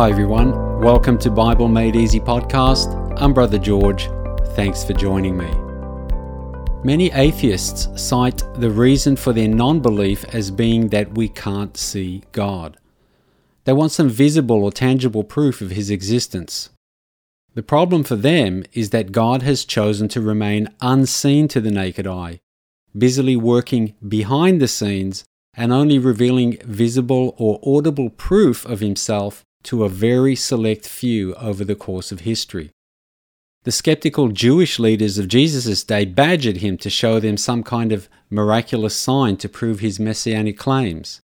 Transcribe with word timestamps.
Hi, 0.00 0.08
everyone. 0.08 0.80
Welcome 0.80 1.18
to 1.18 1.30
Bible 1.30 1.68
Made 1.68 1.94
Easy 1.94 2.20
podcast. 2.20 3.14
I'm 3.20 3.34
Brother 3.34 3.58
George. 3.58 4.08
Thanks 4.54 4.82
for 4.82 4.94
joining 4.94 5.36
me. 5.36 5.50
Many 6.82 7.12
atheists 7.12 7.86
cite 8.02 8.42
the 8.54 8.70
reason 8.70 9.14
for 9.14 9.34
their 9.34 9.46
non 9.46 9.80
belief 9.80 10.24
as 10.34 10.50
being 10.50 10.88
that 10.88 11.12
we 11.12 11.28
can't 11.28 11.76
see 11.76 12.22
God. 12.32 12.78
They 13.64 13.74
want 13.74 13.92
some 13.92 14.08
visible 14.08 14.64
or 14.64 14.72
tangible 14.72 15.22
proof 15.22 15.60
of 15.60 15.72
His 15.72 15.90
existence. 15.90 16.70
The 17.52 17.62
problem 17.62 18.02
for 18.02 18.16
them 18.16 18.64
is 18.72 18.88
that 18.88 19.12
God 19.12 19.42
has 19.42 19.66
chosen 19.66 20.08
to 20.08 20.22
remain 20.22 20.70
unseen 20.80 21.46
to 21.48 21.60
the 21.60 21.70
naked 21.70 22.06
eye, 22.06 22.40
busily 22.96 23.36
working 23.36 23.92
behind 24.08 24.62
the 24.62 24.68
scenes 24.68 25.24
and 25.52 25.70
only 25.70 25.98
revealing 25.98 26.56
visible 26.64 27.34
or 27.36 27.60
audible 27.62 28.08
proof 28.08 28.64
of 28.64 28.80
Himself 28.80 29.44
to 29.64 29.84
a 29.84 29.88
very 29.88 30.34
select 30.34 30.86
few 30.86 31.34
over 31.34 31.64
the 31.64 31.74
course 31.74 32.12
of 32.12 32.20
history. 32.20 32.70
The 33.64 33.72
skeptical 33.72 34.28
Jewish 34.28 34.78
leaders 34.78 35.18
of 35.18 35.28
Jesus' 35.28 35.84
day 35.84 36.06
badgered 36.06 36.58
him 36.58 36.78
to 36.78 36.88
show 36.88 37.20
them 37.20 37.36
some 37.36 37.62
kind 37.62 37.92
of 37.92 38.08
miraculous 38.30 38.96
sign 38.96 39.36
to 39.38 39.48
prove 39.48 39.80
his 39.80 40.00
messianic 40.00 40.56
claims. 40.56 41.20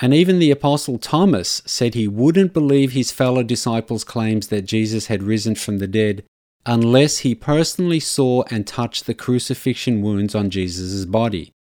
And 0.00 0.14
even 0.14 0.38
the 0.38 0.50
Apostle 0.50 0.98
Thomas 0.98 1.60
said 1.66 1.92
he 1.92 2.08
wouldn't 2.08 2.54
believe 2.54 2.92
his 2.92 3.12
fellow 3.12 3.42
disciples' 3.42 4.04
claims 4.04 4.48
that 4.48 4.62
Jesus 4.62 5.08
had 5.08 5.22
risen 5.22 5.54
from 5.54 5.78
the 5.78 5.86
dead 5.86 6.24
unless 6.64 7.18
he 7.18 7.34
personally 7.34 8.00
saw 8.00 8.44
and 8.50 8.66
touched 8.66 9.06
the 9.06 9.14
crucifixion 9.14 10.00
wounds 10.00 10.34
on 10.34 10.48
Jesus' 10.48 11.04
body. 11.04 11.52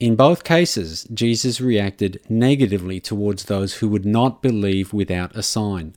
In 0.00 0.14
both 0.14 0.44
cases, 0.44 1.08
Jesus 1.12 1.60
reacted 1.60 2.20
negatively 2.28 3.00
towards 3.00 3.44
those 3.44 3.74
who 3.74 3.88
would 3.88 4.06
not 4.06 4.42
believe 4.42 4.92
without 4.92 5.34
a 5.36 5.42
sign. 5.42 5.96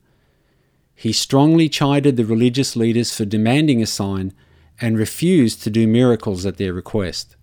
He 0.96 1.12
strongly 1.12 1.68
chided 1.68 2.16
the 2.16 2.24
religious 2.24 2.74
leaders 2.74 3.14
for 3.14 3.24
demanding 3.24 3.80
a 3.80 3.86
sign 3.86 4.32
and 4.80 4.98
refused 4.98 5.62
to 5.62 5.70
do 5.70 5.86
miracles 5.86 6.44
at 6.44 6.56
their 6.56 6.72
request. 6.72 7.36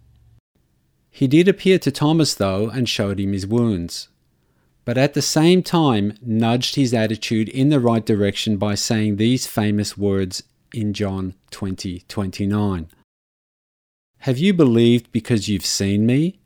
He 1.09 1.27
did 1.27 1.47
appear 1.47 1.79
to 1.79 1.91
Thomas, 1.91 2.35
though, 2.35 2.69
and 2.69 2.89
showed 2.89 3.19
him 3.19 3.31
his 3.31 3.47
wounds, 3.47 4.09
but 4.83 4.97
at 4.97 5.13
the 5.13 5.21
same 5.21 5.63
time 5.63 6.17
nudged 6.21 6.75
his 6.75 6.93
attitude 6.93 7.47
in 7.47 7.69
the 7.69 7.79
right 7.79 8.05
direction 8.05 8.57
by 8.57 8.75
saying 8.75 9.15
these 9.15 9.47
famous 9.47 9.97
words 9.97 10.43
in 10.73 10.93
John 10.93 11.35
20 11.51 12.03
29. 12.07 12.87
Have 14.19 14.37
you 14.37 14.53
believed 14.53 15.11
because 15.13 15.47
you've 15.47 15.65
seen 15.65 16.05
me? 16.05 16.39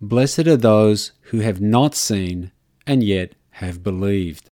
Blessed 0.00 0.46
are 0.46 0.56
those 0.56 1.10
who 1.22 1.40
have 1.40 1.60
not 1.60 1.94
seen 1.94 2.52
and 2.86 3.02
yet 3.02 3.34
have 3.52 3.82
believed. 3.82 4.48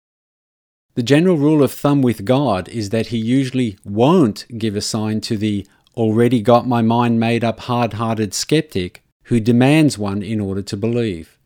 The 0.96 1.02
general 1.02 1.38
rule 1.38 1.62
of 1.62 1.72
thumb 1.72 2.02
with 2.02 2.26
God 2.26 2.68
is 2.68 2.90
that 2.90 3.06
He 3.06 3.16
usually 3.16 3.78
won't 3.84 4.44
give 4.58 4.76
a 4.76 4.82
sign 4.82 5.22
to 5.22 5.38
the 5.38 5.66
already 5.96 6.42
got 6.42 6.68
my 6.68 6.82
mind 6.82 7.18
made 7.18 7.42
up 7.42 7.60
hard 7.60 7.94
hearted 7.94 8.34
skeptic 8.34 9.02
who 9.24 9.40
demands 9.40 9.96
one 9.96 10.22
in 10.22 10.40
order 10.40 10.62
to 10.62 10.76
believe. 10.76 11.38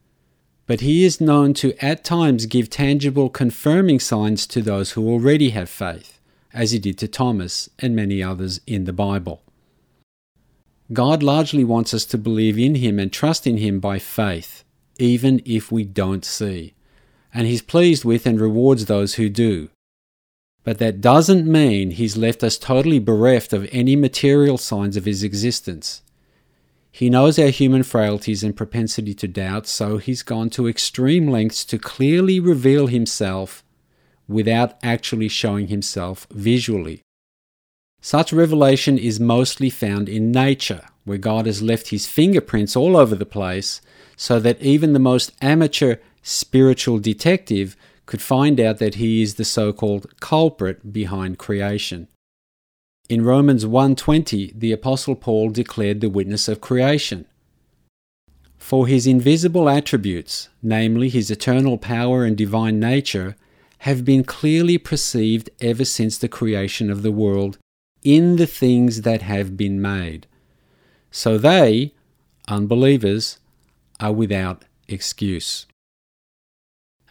But 0.67 0.81
He 0.81 1.05
is 1.05 1.21
known 1.21 1.55
to 1.55 1.75
at 1.85 2.03
times 2.03 2.47
give 2.47 2.71
tangible 2.71 3.29
confirming 3.29 4.01
signs 4.01 4.47
to 4.49 4.61
those 4.61 4.93
who 4.93 5.09
already 5.09 5.51
have 5.51 5.71
faith, 5.71 6.19
as 6.53 6.73
He 6.73 6.81
did 6.81 6.99
to 6.99 7.09
Thomas 7.09 7.71
and 7.79 7.95
many 7.95 8.23
others 8.23 8.61
in 8.67 8.87
the 8.87 8.93
Bible. 8.93 9.43
God 10.93 11.23
largely 11.23 11.65
wants 11.65 11.95
us 11.95 12.05
to 12.07 12.19
believe 12.19 12.59
in 12.59 12.75
Him 12.75 12.99
and 12.99 13.13
trust 13.13 13.47
in 13.47 13.57
Him 13.57 13.81
by 13.81 13.99
faith, 13.99 14.65
even 14.99 15.41
if 15.45 15.73
we 15.73 15.85
don't 15.85 16.25
see. 16.25 16.75
And 17.33 17.47
He's 17.47 17.63
pleased 17.63 18.05
with 18.05 18.27
and 18.27 18.39
rewards 18.39 18.85
those 18.85 19.15
who 19.15 19.29
do. 19.29 19.71
But 20.63 20.79
that 20.79 21.01
doesn't 21.01 21.51
mean 21.51 21.93
He's 21.93 22.17
left 22.17 22.45
us 22.45 22.59
totally 22.59 22.99
bereft 22.99 23.53
of 23.53 23.69
any 23.73 23.97
material 23.97 24.59
signs 24.59 24.97
of 24.97 25.07
His 25.07 25.23
existence. 25.23 26.03
He 26.93 27.11
knows 27.11 27.39
our 27.39 27.49
human 27.49 27.83
frailties 27.83 28.45
and 28.45 28.57
propensity 28.57 29.15
to 29.15 29.27
doubt, 29.27 29.67
so 29.67 29.97
He's 29.97 30.23
gone 30.23 30.51
to 30.51 30.69
extreme 30.69 31.29
lengths 31.29 31.65
to 31.65 31.79
clearly 31.79 32.39
reveal 32.39 32.89
Himself 32.89 33.65
without 34.29 34.79
actually 34.83 35.29
showing 35.29 35.69
Himself 35.69 36.27
visually. 36.31 37.01
Such 38.07 38.35
revelation 38.35 38.99
is 38.99 39.19
mostly 39.19 39.71
found 39.71 40.11
in 40.11 40.31
nature, 40.31 40.83
where 41.07 41.17
God 41.17 41.47
has 41.47 41.63
left 41.63 41.89
his 41.89 42.05
fingerprints 42.05 42.77
all 42.77 42.99
over 42.99 43.15
the 43.15 43.25
place 43.25 43.81
so 44.15 44.39
that 44.41 44.61
even 44.61 44.93
the 44.93 44.99
most 44.99 45.33
amateur 45.41 45.97
spiritual 46.21 46.99
detective 46.99 47.79
could 48.05 48.21
find 48.21 48.61
out 48.61 48.77
that 48.77 48.97
he 48.97 49.23
is 49.23 49.37
the 49.37 49.45
so-called 49.47 50.21
culprit 50.21 50.93
behind 50.93 51.39
creation. 51.39 52.09
In 53.09 53.25
Romans 53.25 53.65
1:20, 53.65 54.53
the 54.55 54.71
apostle 54.71 55.15
Paul 55.15 55.49
declared 55.49 56.03
the 56.03 56.11
witness 56.11 56.47
of 56.47 56.61
creation. 56.61 57.25
For 58.59 58.87
his 58.87 59.07
invisible 59.07 59.67
attributes, 59.67 60.51
namely 60.63 61.09
his 61.09 61.31
eternal 61.31 61.79
power 61.79 62.27
and 62.27 62.37
divine 62.37 62.79
nature, 62.79 63.35
have 63.79 64.05
been 64.05 64.25
clearly 64.25 64.77
perceived 64.77 65.49
ever 65.63 65.87
since 65.87 66.19
the 66.19 66.29
creation 66.29 66.91
of 66.91 67.03
the 67.03 67.17
world 67.25 67.57
in 68.05 68.37
the 68.37 68.47
things 68.47 69.03
that 69.03 69.23
have 69.23 69.57
been 69.57 69.81
made. 69.81 70.27
So 71.11 71.39
they, 71.39 71.95
unbelievers, 72.47 73.39
are 73.99 74.13
without 74.13 74.65
excuse. 74.89 75.67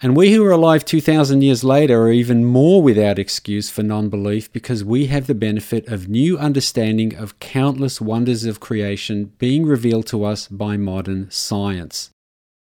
And 0.01 0.17
we 0.17 0.33
who 0.33 0.43
are 0.43 0.51
alive 0.51 0.83
2,000 0.83 1.41
years 1.41 1.63
later 1.63 2.01
are 2.01 2.11
even 2.11 2.43
more 2.43 2.81
without 2.81 3.17
excuse 3.17 3.69
for 3.69 3.83
non 3.83 4.09
belief 4.09 4.51
because 4.51 4.83
we 4.83 5.05
have 5.05 5.27
the 5.27 5.33
benefit 5.33 5.87
of 5.87 6.09
new 6.09 6.37
understanding 6.37 7.15
of 7.15 7.39
countless 7.39 8.01
wonders 8.01 8.43
of 8.43 8.59
creation 8.59 9.31
being 9.37 9.65
revealed 9.65 10.05
to 10.07 10.25
us 10.25 10.49
by 10.49 10.75
modern 10.75 11.31
science, 11.31 12.09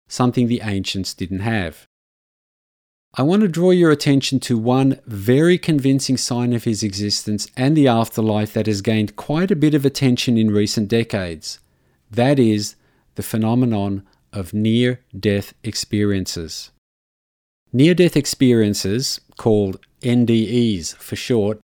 something 0.07 0.47
the 0.47 0.61
ancients 0.63 1.13
didn't 1.13 1.41
have. 1.41 1.85
I 3.13 3.23
want 3.23 3.41
to 3.41 3.47
draw 3.47 3.71
your 3.71 3.89
attention 3.89 4.39
to 4.41 4.57
one 4.57 4.99
very 5.07 5.57
convincing 5.57 6.17
sign 6.17 6.53
of 6.53 6.65
his 6.65 6.83
existence 6.83 7.47
and 7.57 7.75
the 7.75 7.87
afterlife 7.87 8.53
that 8.53 8.67
has 8.67 8.81
gained 8.81 9.15
quite 9.15 9.49
a 9.49 9.55
bit 9.55 9.73
of 9.73 9.85
attention 9.85 10.37
in 10.37 10.51
recent 10.51 10.87
decades. 10.87 11.59
That 12.11 12.37
is 12.37 12.75
the 13.15 13.23
phenomenon 13.23 14.03
of 14.31 14.53
near 14.53 15.01
death 15.17 15.53
experiences. 15.63 16.71
Near 17.73 17.95
death 17.95 18.15
experiences, 18.15 19.19
called 19.37 19.79
NDEs 20.01 20.95
for 20.97 21.15
short, 21.15 21.59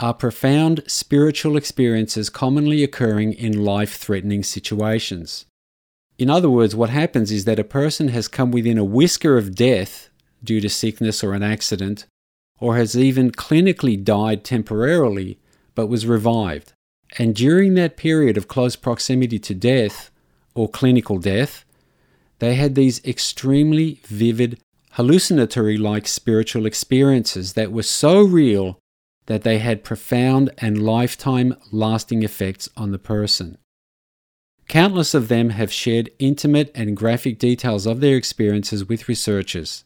are 0.00 0.14
profound 0.14 0.84
spiritual 0.86 1.56
experiences 1.56 2.30
commonly 2.30 2.84
occurring 2.84 3.32
in 3.32 3.64
life 3.64 3.96
threatening 3.96 4.42
situations. 4.42 5.46
In 6.18 6.30
other 6.30 6.50
words, 6.50 6.76
what 6.76 6.90
happens 6.90 7.32
is 7.32 7.44
that 7.46 7.58
a 7.58 7.64
person 7.64 8.08
has 8.08 8.28
come 8.28 8.50
within 8.50 8.78
a 8.78 8.84
whisker 8.84 9.38
of 9.38 9.54
death 9.54 10.10
due 10.42 10.60
to 10.60 10.68
sickness 10.68 11.22
or 11.22 11.34
an 11.34 11.42
accident, 11.42 12.06
or 12.60 12.76
has 12.76 12.96
even 12.96 13.30
clinically 13.30 14.02
died 14.02 14.44
temporarily 14.44 15.38
but 15.74 15.86
was 15.86 16.06
revived. 16.06 16.72
And 17.18 17.34
during 17.34 17.74
that 17.74 17.96
period 17.96 18.36
of 18.36 18.48
close 18.48 18.76
proximity 18.76 19.38
to 19.38 19.54
death, 19.54 20.10
or 20.58 20.68
clinical 20.68 21.18
death, 21.18 21.64
they 22.40 22.56
had 22.56 22.74
these 22.74 23.04
extremely 23.04 24.00
vivid, 24.04 24.58
hallucinatory 24.92 25.76
like 25.76 26.08
spiritual 26.08 26.66
experiences 26.66 27.52
that 27.52 27.70
were 27.70 27.84
so 27.84 28.22
real 28.22 28.78
that 29.26 29.42
they 29.42 29.58
had 29.58 29.84
profound 29.84 30.50
and 30.58 30.82
lifetime 30.82 31.54
lasting 31.70 32.24
effects 32.24 32.68
on 32.76 32.90
the 32.90 32.98
person. 32.98 33.56
Countless 34.66 35.14
of 35.14 35.28
them 35.28 35.50
have 35.50 35.72
shared 35.72 36.10
intimate 36.18 36.70
and 36.74 36.96
graphic 36.96 37.38
details 37.38 37.86
of 37.86 38.00
their 38.00 38.16
experiences 38.16 38.88
with 38.88 39.08
researchers 39.08 39.84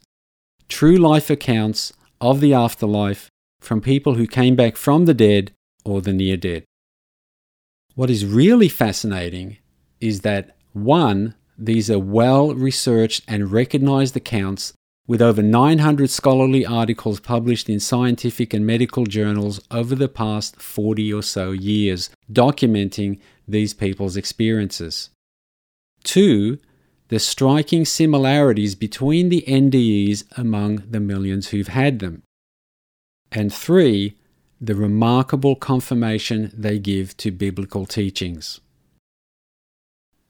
true 0.73 0.97
life 0.97 1.29
accounts 1.29 1.93
of 2.19 2.41
the 2.41 2.55
afterlife 2.55 3.29
from 3.61 3.83
people 3.83 4.15
who 4.15 4.27
came 4.27 4.57
back 4.57 4.75
from 4.75 5.05
the 5.05 5.13
dead 5.13 5.53
or 5.85 6.01
the 6.01 6.15
near 6.15 6.39
dead. 6.39 6.65
What 7.95 8.09
is 8.09 8.25
really 8.25 8.71
fascinating 8.71 9.59
is 10.01 10.23
that 10.23 10.57
one, 10.73 11.35
these 11.59 11.91
are 11.91 11.99
well 11.99 12.55
researched 12.55 13.23
and 13.29 13.53
recognized 13.53 14.17
accounts 14.17 14.73
with 15.07 15.21
over 15.21 15.43
900 15.43 16.09
scholarly 16.09 16.65
articles 16.65 17.21
published 17.21 17.69
in 17.69 17.79
scientific 17.79 18.55
and 18.55 18.65
medical 18.65 19.05
journals 19.05 19.61
over 19.71 19.95
the 19.95 20.09
past 20.09 20.57
40 20.57 21.13
or 21.13 21.23
so 21.23 21.51
years, 21.51 22.09
documenting 22.33 23.21
these 23.47 23.75
people's 23.75 24.17
experiences. 24.17 25.11
Two, 26.03 26.59
the 27.13 27.19
striking 27.19 27.85
similarities 27.85 28.75
between 28.75 29.29
the 29.29 29.45
NDEs 29.47 30.25
among 30.39 30.77
the 30.89 30.99
millions 30.99 31.49
who've 31.49 31.69
had 31.69 31.99
them. 31.99 32.23
And 33.31 33.53
three, 33.53 34.17
the 34.59 34.75
remarkable 34.75 35.55
confirmation 35.55 36.51
they 36.57 36.79
give 36.79 37.15
to 37.19 37.31
biblical 37.31 37.85
teachings. 37.85 38.63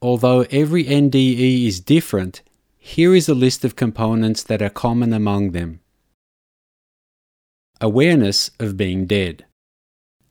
Although 0.00 0.40
every 0.50 0.84
NDE 0.86 1.68
is 1.68 1.78
different, 1.78 2.42
here 2.80 3.14
is 3.14 3.28
a 3.28 3.34
list 3.44 3.64
of 3.64 3.76
components 3.76 4.42
that 4.42 4.60
are 4.60 4.68
common 4.68 5.12
among 5.12 5.52
them. 5.52 5.78
awareness 7.80 8.50
of 8.58 8.76
being 8.76 9.06
dead, 9.06 9.44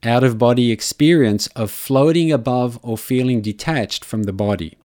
out 0.03 0.25
of 0.25 0.37
body 0.37 0.69
experience 0.69 1.47
of 1.55 1.71
floating 1.71 2.29
above 2.29 2.77
or 2.83 2.97
feeling 2.97 3.41
detached 3.41 4.03
from 4.03 4.23
the 4.23 4.33
body, 4.33 4.77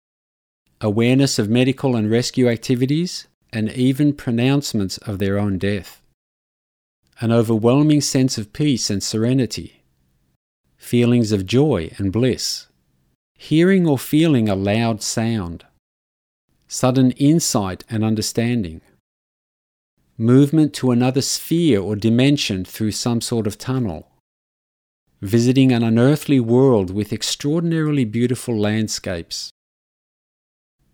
awareness 0.80 1.38
of 1.38 1.48
medical 1.48 1.96
and 1.96 2.10
rescue 2.10 2.48
activities, 2.48 3.26
and 3.52 3.70
even 3.72 4.12
pronouncements 4.12 4.98
of 4.98 5.18
their 5.18 5.38
own 5.38 5.56
death, 5.56 6.02
an 7.20 7.32
overwhelming 7.32 8.00
sense 8.00 8.36
of 8.36 8.52
peace 8.52 8.90
and 8.90 9.02
serenity, 9.02 9.82
feelings 10.76 11.32
of 11.32 11.46
joy 11.46 11.90
and 11.96 12.12
bliss, 12.12 12.66
hearing 13.38 13.86
or 13.86 13.98
feeling 13.98 14.48
a 14.48 14.54
loud 14.54 15.02
sound, 15.02 15.64
sudden 16.68 17.12
insight 17.12 17.84
and 17.88 18.04
understanding. 18.04 18.80
Movement 20.18 20.72
to 20.74 20.90
another 20.90 21.22
sphere 21.22 21.80
or 21.80 21.96
dimension 21.96 22.64
through 22.64 22.92
some 22.92 23.20
sort 23.20 23.46
of 23.46 23.58
tunnel, 23.58 24.08
visiting 25.20 25.72
an 25.72 25.82
unearthly 25.82 26.40
world 26.40 26.90
with 26.90 27.12
extraordinarily 27.12 28.04
beautiful 28.04 28.58
landscapes, 28.58 29.50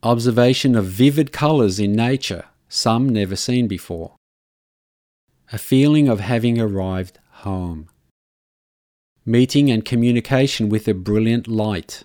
observation 0.03 0.75
of 0.75 0.87
vivid 0.87 1.33
colours 1.33 1.79
in 1.79 1.93
nature, 1.93 2.47
some 2.69 3.09
never 3.09 3.37
seen 3.37 3.69
before, 3.69 4.17
a 5.53 5.59
feeling 5.59 6.09
of 6.09 6.19
having 6.19 6.61
arrived 6.61 7.19
home, 7.45 7.89
meeting 9.25 9.71
and 9.71 9.85
communication 9.85 10.69
with 10.69 10.89
a 10.89 10.95
brilliant 10.95 11.47
light, 11.47 12.03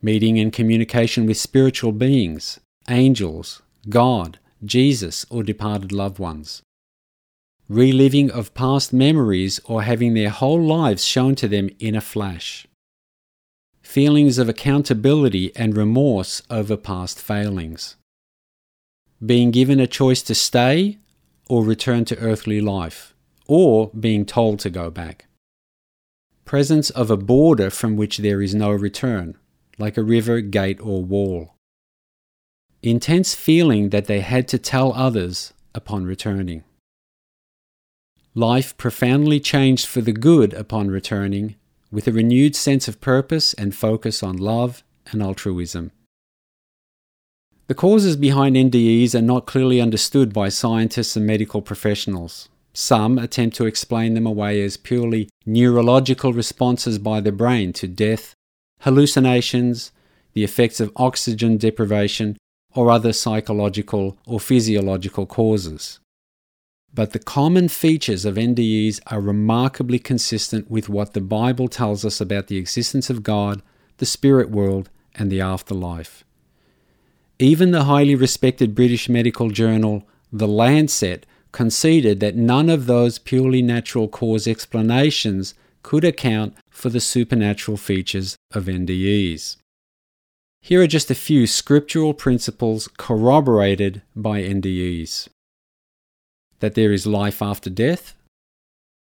meeting 0.00 0.38
and 0.38 0.52
communication 0.52 1.26
with 1.26 1.36
spiritual 1.36 1.92
beings, 1.92 2.58
angels, 2.88 3.60
God, 3.88 4.38
Jesus, 4.64 5.26
or 5.28 5.42
departed 5.42 5.92
loved 5.92 6.18
ones. 6.18 6.62
Reliving 7.68 8.30
of 8.30 8.54
past 8.54 8.92
memories 8.92 9.60
or 9.64 9.82
having 9.82 10.14
their 10.14 10.30
whole 10.30 10.62
lives 10.62 11.04
shown 11.04 11.34
to 11.36 11.48
them 11.48 11.68
in 11.78 11.94
a 11.94 12.00
flash. 12.00 12.66
Feelings 13.82 14.38
of 14.38 14.48
accountability 14.48 15.54
and 15.56 15.76
remorse 15.76 16.42
over 16.48 16.76
past 16.76 17.20
failings. 17.20 17.96
Being 19.24 19.50
given 19.50 19.80
a 19.80 19.86
choice 19.86 20.22
to 20.22 20.34
stay 20.34 20.98
or 21.48 21.64
return 21.64 22.04
to 22.06 22.18
earthly 22.18 22.60
life, 22.60 23.14
or 23.46 23.90
being 23.98 24.24
told 24.24 24.58
to 24.60 24.70
go 24.70 24.90
back. 24.90 25.26
Presence 26.44 26.90
of 26.90 27.10
a 27.10 27.16
border 27.16 27.70
from 27.70 27.96
which 27.96 28.18
there 28.18 28.40
is 28.40 28.54
no 28.54 28.70
return, 28.70 29.36
like 29.78 29.96
a 29.96 30.02
river, 30.02 30.40
gate, 30.40 30.80
or 30.80 31.04
wall 31.04 31.52
intense 32.82 33.34
feeling 33.34 33.90
that 33.90 34.06
they 34.06 34.20
had 34.20 34.48
to 34.48 34.58
tell 34.58 34.92
others 34.92 35.52
upon 35.74 36.04
returning. 36.04 36.64
Life 38.34 38.76
profoundly 38.76 39.38
changed 39.38 39.86
for 39.86 40.00
the 40.00 40.12
good 40.12 40.52
upon 40.54 40.88
returning, 40.88 41.54
with 41.92 42.08
a 42.08 42.12
renewed 42.12 42.56
sense 42.56 42.88
of 42.88 43.00
purpose 43.00 43.52
and 43.54 43.76
focus 43.76 44.22
on 44.22 44.36
love 44.36 44.82
and 45.12 45.22
altruism. 45.22 45.92
The 47.68 47.74
causes 47.74 48.16
behind 48.16 48.56
NDEs 48.56 49.14
are 49.14 49.22
not 49.22 49.46
clearly 49.46 49.80
understood 49.80 50.32
by 50.32 50.48
scientists 50.48 51.16
and 51.16 51.26
medical 51.26 51.62
professionals. 51.62 52.48
Some 52.74 53.18
attempt 53.18 53.56
to 53.56 53.66
explain 53.66 54.14
them 54.14 54.26
away 54.26 54.62
as 54.62 54.76
purely 54.76 55.28
neurological 55.44 56.32
responses 56.32 56.98
by 56.98 57.20
the 57.20 57.32
brain 57.32 57.72
to 57.74 57.86
death, 57.86 58.34
hallucinations, 58.80 59.92
the 60.32 60.42
effects 60.42 60.80
of 60.80 60.92
oxygen 60.96 61.58
deprivation, 61.58 62.36
or 62.74 62.90
other 62.90 63.12
psychological 63.12 64.16
or 64.26 64.40
physiological 64.40 65.26
causes. 65.26 66.00
But 66.94 67.12
the 67.12 67.18
common 67.18 67.68
features 67.68 68.26
of 68.26 68.34
NDEs 68.34 69.00
are 69.06 69.20
remarkably 69.20 69.98
consistent 69.98 70.70
with 70.70 70.90
what 70.90 71.14
the 71.14 71.22
Bible 71.22 71.68
tells 71.68 72.04
us 72.04 72.20
about 72.20 72.48
the 72.48 72.58
existence 72.58 73.08
of 73.08 73.22
God, 73.22 73.62
the 73.96 74.06
spirit 74.06 74.50
world, 74.50 74.90
and 75.14 75.30
the 75.30 75.40
afterlife. 75.40 76.22
Even 77.38 77.70
the 77.70 77.84
highly 77.84 78.14
respected 78.14 78.74
British 78.74 79.08
medical 79.08 79.48
journal, 79.48 80.06
The 80.30 80.48
Lancet, 80.48 81.24
conceded 81.50 82.20
that 82.20 82.36
none 82.36 82.68
of 82.68 82.86
those 82.86 83.18
purely 83.18 83.62
natural 83.62 84.08
cause 84.08 84.46
explanations 84.46 85.54
could 85.82 86.04
account 86.04 86.54
for 86.70 86.90
the 86.90 87.00
supernatural 87.00 87.76
features 87.76 88.36
of 88.52 88.66
NDEs. 88.66 89.56
Here 90.60 90.82
are 90.82 90.86
just 90.86 91.10
a 91.10 91.14
few 91.14 91.46
scriptural 91.46 92.14
principles 92.14 92.88
corroborated 92.96 94.02
by 94.14 94.42
NDEs 94.42 95.28
that 96.62 96.76
there 96.76 96.92
is 96.92 97.06
life 97.06 97.42
after 97.42 97.68
death, 97.68 98.14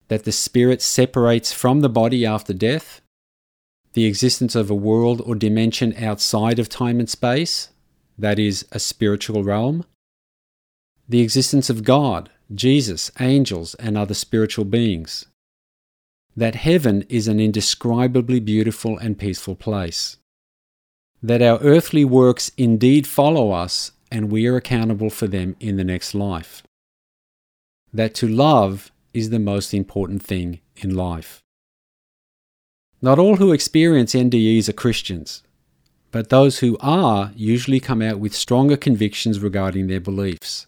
that 0.09 0.23
the 0.25 0.31
spirit 0.31 0.79
separates 0.79 1.51
from 1.51 1.81
the 1.81 1.89
body 1.89 2.23
after 2.23 2.53
death, 2.53 3.01
the 3.93 4.05
existence 4.05 4.53
of 4.55 4.69
a 4.69 4.75
world 4.75 5.21
or 5.25 5.33
dimension 5.33 5.91
outside 5.97 6.59
of 6.59 6.69
time 6.69 6.99
and 6.99 7.09
space, 7.09 7.69
that 8.15 8.37
is, 8.37 8.65
a 8.71 8.77
spiritual 8.77 9.43
realm, 9.43 9.83
the 11.09 11.21
existence 11.21 11.67
of 11.67 11.83
God, 11.83 12.29
Jesus, 12.53 13.09
angels, 13.19 13.73
and 13.75 13.97
other 13.97 14.13
spiritual 14.13 14.65
beings, 14.65 15.25
that 16.35 16.53
heaven 16.53 17.03
is 17.09 17.27
an 17.27 17.39
indescribably 17.39 18.39
beautiful 18.39 18.99
and 18.99 19.17
peaceful 19.17 19.55
place 19.55 20.17
that 21.23 21.41
our 21.41 21.57
earthly 21.61 22.05
works 22.05 22.51
indeed 22.57 23.07
follow 23.07 23.51
us 23.51 23.91
and 24.11 24.31
we 24.31 24.45
are 24.45 24.55
accountable 24.55 25.09
for 25.09 25.27
them 25.27 25.55
in 25.59 25.75
the 25.75 25.83
next 25.83 26.13
life. 26.13 26.61
That 27.97 28.13
to 28.21 28.27
love 28.27 28.91
is 29.11 29.31
the 29.31 29.39
most 29.39 29.73
important 29.73 30.21
thing 30.21 30.59
in 30.75 30.93
life. 30.93 31.41
Not 33.01 33.17
all 33.17 33.37
who 33.37 33.51
experience 33.51 34.13
NDEs 34.13 34.69
are 34.69 34.73
Christians, 34.73 35.41
but 36.11 36.29
those 36.29 36.59
who 36.59 36.77
are 36.79 37.31
usually 37.35 37.79
come 37.79 38.03
out 38.03 38.19
with 38.19 38.35
stronger 38.35 38.77
convictions 38.77 39.39
regarding 39.39 39.87
their 39.87 39.99
beliefs. 39.99 40.67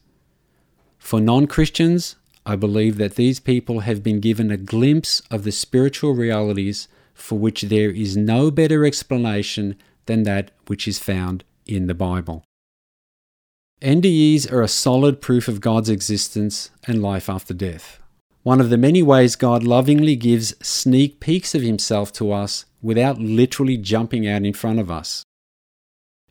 For 0.98 1.22
non 1.22 1.46
Christians, 1.46 2.16
I 2.48 2.56
believe 2.56 2.98
that 2.98 3.14
these 3.14 3.40
people 3.40 3.82
have 3.82 4.02
been 4.02 4.20
given 4.22 4.50
a 4.50 4.58
glimpse 4.58 5.22
of 5.30 5.44
the 5.44 5.52
spiritual 5.52 6.16
realities 6.16 6.88
for 7.14 7.38
which 7.38 7.62
there 7.62 7.92
is 7.92 8.18
no 8.18 8.50
better 8.50 8.84
explanation 8.86 9.76
than 10.08 10.24
that 10.24 10.50
which 10.66 10.88
is 10.88 10.98
found 10.98 11.44
in 11.68 11.86
the 11.86 11.94
Bible. 11.94 12.44
NDEs 13.82 14.52
are 14.52 14.62
a 14.62 14.68
solid 14.68 15.22
proof 15.22 15.48
of 15.48 15.62
God's 15.62 15.90
existence 15.90 16.70
and 16.86 17.02
life 17.02 17.30
after 17.30 17.54
death. 17.54 18.02
One 18.44 18.60
of 18.60 18.70
the 18.70 18.78
many 18.78 19.02
ways 19.02 19.38
God 19.38 19.64
lovingly 19.64 20.18
gives 20.18 20.54
sneak 20.62 21.22
peeks 21.22 21.56
of 21.56 21.62
himself 21.62 22.12
to 22.14 22.34
us 22.34 22.66
without 22.82 23.20
literally 23.20 23.78
jumping 23.78 24.28
out 24.28 24.44
in 24.44 24.52
front 24.52 24.80
of 24.80 24.92
us. 24.92 25.24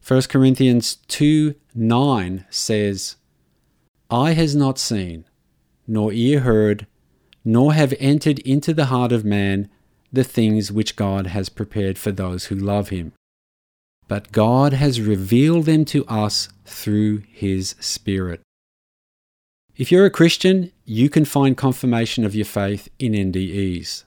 1 0.07 0.23
Corinthians 0.23 0.97
2 1.09 1.55
9 1.75 2.45
says, 2.51 3.17
Eye 4.11 4.33
has 4.33 4.55
not 4.55 4.79
seen, 4.79 5.25
nor 5.87 6.13
ear 6.13 6.41
heard, 6.41 6.87
nor 7.47 7.73
have 7.73 7.95
entered 7.99 8.41
into 8.41 8.75
the 8.75 8.87
heart 8.87 9.13
of 9.13 9.25
man 9.25 9.71
the 10.13 10.25
things 10.25 10.71
which 10.71 10.97
God 10.97 11.29
has 11.29 11.49
prepared 11.49 11.97
for 11.97 12.13
those 12.13 12.47
who 12.47 12.55
love 12.55 12.91
him 12.91 13.13
but 14.09 14.33
God 14.33 14.73
has 14.73 15.01
revealed 15.01 15.67
them 15.67 15.85
to 15.87 16.05
us 16.07 16.49
through 16.65 17.23
His 17.31 17.77
Spirit. 17.79 18.41
If 19.77 19.93
you're 19.93 20.07
a 20.07 20.11
Christian, 20.11 20.73
you 20.85 21.09
can 21.09 21.25
find 21.25 21.57
confirmation 21.57 22.25
of 22.25 22.35
your 22.35 22.47
faith 22.47 22.89
in 22.99 23.13
NDEs. 23.13 24.05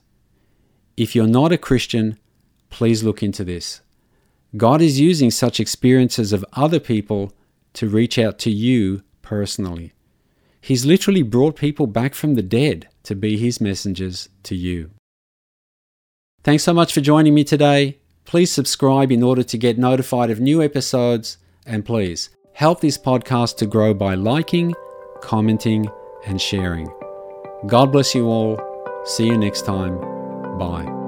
If 0.96 1.16
you're 1.16 1.26
not 1.26 1.52
a 1.52 1.56
Christian, 1.56 2.18
please 2.68 3.02
look 3.02 3.22
into 3.22 3.44
this. 3.44 3.80
God 4.56 4.82
is 4.82 5.00
using 5.00 5.30
such 5.30 5.60
experiences 5.60 6.32
of 6.32 6.44
other 6.52 6.78
people 6.78 7.32
to 7.72 7.88
reach 7.88 8.18
out 8.18 8.38
to 8.40 8.50
you 8.50 9.02
personally. 9.22 9.92
He's 10.60 10.84
literally 10.84 11.22
brought 11.22 11.56
people 11.56 11.86
back 11.86 12.14
from 12.14 12.34
the 12.34 12.42
dead 12.42 12.88
to 13.04 13.14
be 13.14 13.38
His 13.38 13.60
messengers 13.60 14.28
to 14.42 14.54
you. 14.54 14.90
Thanks 16.44 16.64
so 16.64 16.74
much 16.74 16.92
for 16.92 17.00
joining 17.00 17.34
me 17.34 17.44
today. 17.44 17.98
Please 18.24 18.50
subscribe 18.50 19.12
in 19.12 19.22
order 19.22 19.42
to 19.42 19.58
get 19.58 19.78
notified 19.78 20.30
of 20.30 20.40
new 20.40 20.62
episodes, 20.62 21.38
and 21.66 21.84
please 21.84 22.30
help 22.54 22.80
this 22.80 22.98
podcast 22.98 23.56
to 23.58 23.66
grow 23.66 23.94
by 23.94 24.14
liking, 24.14 24.74
commenting, 25.20 25.88
and 26.26 26.40
sharing. 26.40 26.88
God 27.66 27.92
bless 27.92 28.14
you 28.14 28.26
all. 28.26 28.60
See 29.04 29.26
you 29.26 29.36
next 29.36 29.64
time. 29.64 29.98
Bye. 30.58 31.01